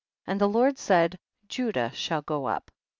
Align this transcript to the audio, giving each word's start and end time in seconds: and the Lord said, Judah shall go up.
and 0.25 0.41
the 0.41 0.49
Lord 0.49 0.79
said, 0.79 1.19
Judah 1.47 1.91
shall 1.93 2.23
go 2.23 2.45
up. 2.47 2.71